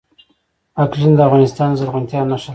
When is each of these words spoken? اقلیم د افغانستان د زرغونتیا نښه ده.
اقلیم 0.83 1.11
د 1.15 1.19
افغانستان 1.27 1.67
د 1.71 1.75
زرغونتیا 1.79 2.21
نښه 2.29 2.45
ده. 2.47 2.47